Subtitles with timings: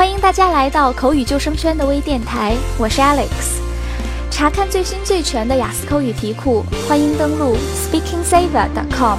[0.00, 3.60] 欢迎大家来到口语救生圈的微电台，我是 Alex。
[4.30, 9.18] 查看最新最全的雅思口语题库，欢迎登录 SpeakingSaver.com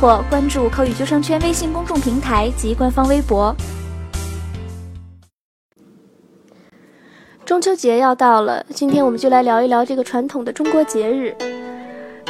[0.00, 3.54] 或关注口语救生圈微信公众平台及官方微博。
[7.44, 11.36] 中秋节要到了，今天我们就来聊一聊这个传统的中国节日。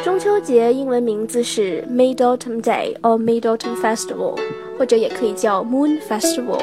[0.02, 4.36] 中秋节英文名字是 Mid Autumn Day or Mid Autumn Festival，
[4.76, 6.60] 或者也可以叫 Moon Festival。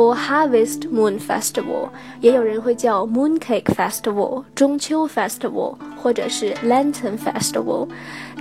[0.00, 1.90] 或 Harvest Moon Festival，
[2.22, 7.86] 也有人会叫 Mooncake Festival 中秋 Festival，或者是 Lantern Festival，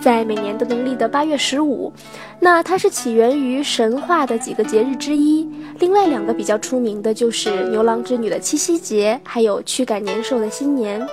[0.02, 1.92] 在每年的农历的八月十五。
[2.40, 5.50] 那它是起源于神话的几个节日之一。
[5.80, 11.06] 另外两个比较出名的就是牛郎织女的七夕节，还有驱赶年兽的新年。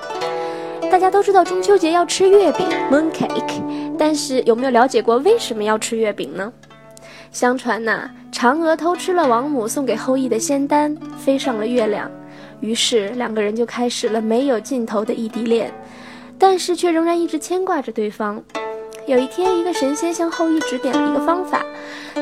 [0.88, 6.52] 大家都知道中秋节要吃月饼 Mooncake，但是有没有了解过为什么要吃月饼呢？
[7.36, 12.10] 相传呐，嫦娥偷吃了王母送给后羿的仙丹，飞上了月亮，
[12.60, 15.70] 于是两个人就开始了没有尽头的异地恋，
[16.38, 18.42] 但是却仍然一直牵挂着对方。
[19.06, 21.62] 有一天，一个神仙向后羿指点了一个方法，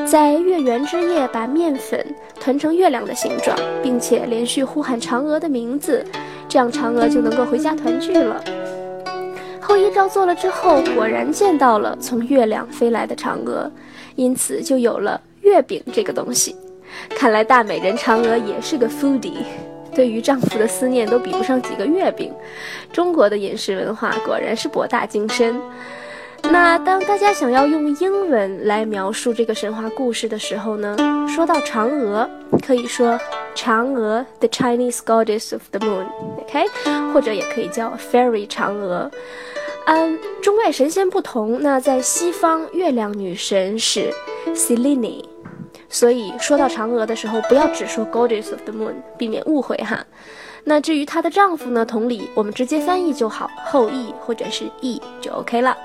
[0.05, 2.05] 在月圆之夜把面粉
[2.41, 6.05] 团成月亮的形状，并且连续呼喊嫦娥的名字，
[6.49, 8.43] 这样嫦娥就能够回家团聚了。
[9.67, 13.69] 后羿照做了之后，果然见到了从月亮飞来的嫦娥。
[14.15, 16.55] 因此就有了月饼这个东西。
[17.09, 19.43] 看来大美人嫦娥也是个 foodie，
[19.93, 22.31] 对于丈夫的思念都比不上几个月饼。
[22.93, 25.59] 中国的饮食文化果然是博大精深。
[26.51, 30.95] 那当大家想要用英文来描述这个神话故事的时候呢？
[31.27, 32.29] 说到嫦娥，
[32.65, 33.19] 可以说
[33.55, 36.65] 嫦娥 the Chinese goddess of the moon，OK，
[37.13, 39.09] 或者也可以叫 fairy 嫦娥。
[39.87, 41.61] 嗯，中外神仙不同。
[41.61, 44.13] 那在西方，月亮女神是
[44.53, 45.25] Selene，
[45.89, 50.05] 所以说到嫦娥的时候，不要只说 Goddess of the Moon，避免误会哈。
[50.63, 55.77] 那至于她的丈夫呢，同理，我们直接翻译就好，后羿或者是羿就 OK 了。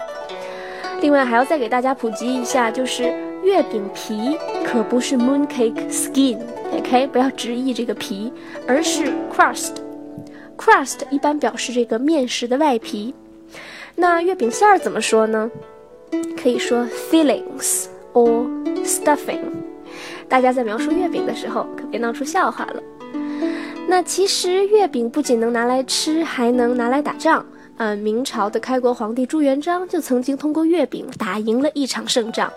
[1.01, 3.05] 另外还要再给大家普及一下，就是
[3.43, 8.31] 月饼皮可不是 mooncake skin，OK，不要直译这个皮，
[8.67, 13.15] 而是 crust，crust 一般表示这个面食的外皮。
[13.97, 15.51] 那月饼馅儿怎么说呢？
[16.41, 18.47] 可以说 fillings or
[18.85, 19.41] stuffing。
[20.29, 22.83] 大家在描述月饼的时候，可别闹出笑话了。
[23.89, 27.45] 那其实月饼不仅能拿来吃，还能拿来打仗。
[27.81, 32.53] 嗯，明朝的开国皇帝朱元璋就曾经通过月饼打赢了一场胜仗。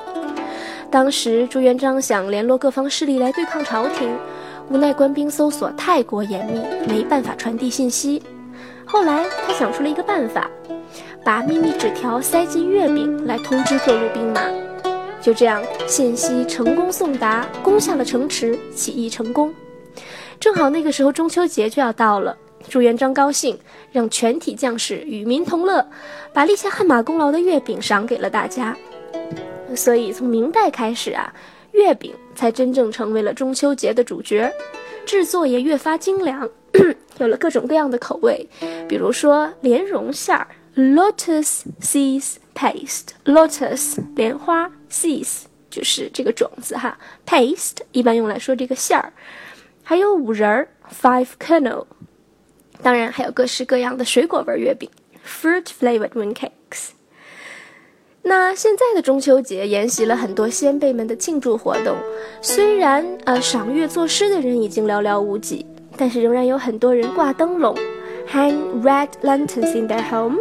[0.91, 4.13] 当时朱元璋想联络各方势力来对抗朝廷，
[4.69, 8.21] 无奈官兵搜索太过严密，没办法传递信息。
[8.83, 10.49] 后来他想出了一个办法。
[11.23, 14.41] 把秘密纸条塞进月饼来通知各路兵马，
[15.21, 19.53] 就这样信息成功送达，攻下了城池，起义成功。
[20.37, 22.37] 正好那个时候中秋节就要到了，
[22.69, 23.57] 朱元璋高兴，
[23.91, 25.85] 让全体将士与民同乐，
[26.33, 28.75] 把立下汗马功劳的月饼赏给了大家。
[29.75, 31.33] 所以从明代开始啊，
[31.71, 34.51] 月饼才真正成为了中秋节的主角，
[35.05, 36.49] 制作也越发精良，
[37.19, 38.47] 有了各种各样的口味，
[38.87, 40.47] 比如说莲蓉馅儿。
[40.75, 46.97] Lotus seeds paste，lotus 莲花，seeds 就是这个种子哈
[47.27, 49.13] ，paste 一般用来说这个馅儿，
[49.83, 51.85] 还有五仁儿，five kernel，
[52.83, 54.89] 当然还有各式各样的水果味月饼
[55.25, 56.89] ，fruit flavored mooncakes。
[58.21, 61.95] 那现在的中秋节沿袭了很多先辈们的庆祝活动，
[62.41, 65.65] 虽然呃赏月作诗的人已经寥寥无几，
[65.97, 67.75] 但是仍然有很多人挂灯笼。
[68.31, 70.39] Hang red lanterns in their home，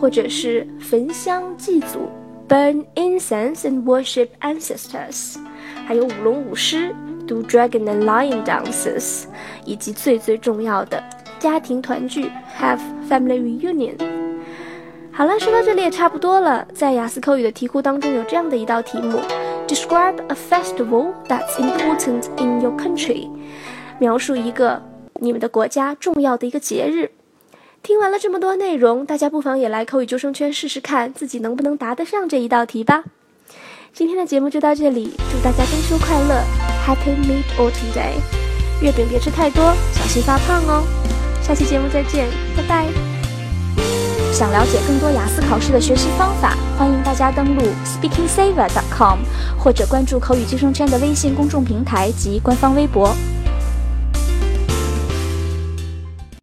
[0.00, 2.08] 或者是焚香祭祖
[2.48, 5.34] ，burn incense and worship ancestors，
[5.84, 6.94] 还有舞龙舞狮
[7.26, 9.24] ，do dragon and lion dances，
[9.64, 11.02] 以及最最重要的
[11.38, 13.94] 家庭团聚，have family reunion。
[15.12, 16.66] 好了，说到这里也差不多了。
[16.74, 19.18] 在雅思口语的题库当中有这样的一道题目
[19.66, 23.28] ：Describe a festival that's important in your country，
[23.98, 24.82] 描述一个
[25.20, 27.12] 你们的国家重要的一个节日。
[27.82, 33.04] 听完了这么多内容，大家不妨也来口语救生圈试试看，自己能不能答得上这一道题吧。
[33.92, 36.42] 今天的节目就到这里，祝大家中秋快乐
[36.84, 38.82] ，Happy Mid Autumn Day！
[38.82, 40.84] 月饼别吃太多，小心发胖哦。
[41.42, 42.86] 下期节目再见，拜拜。
[44.32, 49.20] 想了解更多雅思考试的学习方法，欢迎大家登录 SpeakingSaver.com
[49.58, 53.14] 或者关注口语救生圈的微信公众平台及官方微博。